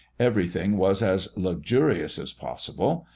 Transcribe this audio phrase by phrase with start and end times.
[0.19, 3.05] Everything was as luxurious as possible.